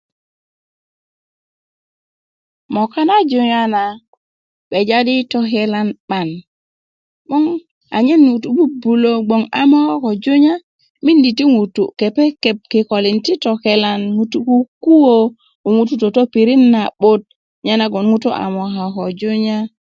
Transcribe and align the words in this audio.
moka 2.75 3.01
na 3.09 3.15
junya 3.29 3.61
na 3.73 3.83
gbeja 4.69 4.97
di 5.07 5.15
tokelan 5.31 5.89
'ban 5.97 6.29
'boŋ 7.27 7.45
a 7.95 7.97
nyen 8.05 8.21
ŋutu 8.29 8.47
'bu'bulö 8.53 9.11
gboŋ 9.25 9.43
a 9.59 9.61
moka 9.71 9.95
ko 10.03 10.09
junya 10.23 10.53
mindi 11.05 11.29
ti 11.37 11.43
ŋutu 11.55 11.83
kepekep 11.99 12.57
kikolin 12.71 13.17
ti 13.25 13.33
tokelan 13.43 14.01
ŋutu 14.17 14.37
kukuwö 14.47 15.15
ŋutu' 15.75 15.99
toto 16.01 16.21
yi 16.25 16.29
pirit 16.33 16.61
na'but 16.73 17.21
nyenagoŋ 17.65 18.03
ŋutu 18.11 18.29
a 18.43 18.45
moka 18.55 18.83
ko 18.95 19.03
junya 19.19 19.57